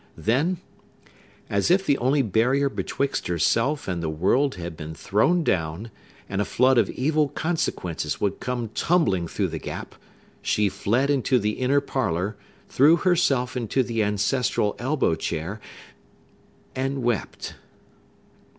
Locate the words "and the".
3.87-4.09